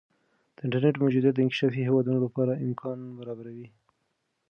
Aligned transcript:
د 0.55 0.57
انټرنیټ 0.65 0.95
موجودیت 1.03 1.33
د 1.35 1.39
انکشافي 1.45 1.81
هیوادونو 1.87 2.19
لپاره 2.25 2.61
امکانات 2.67 3.11
برابروي. 3.19 3.67